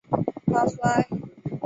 [0.49, 1.05] 巴苏埃。